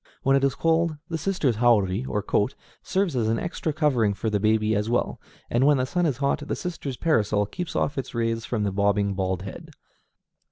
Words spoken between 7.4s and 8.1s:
keeps off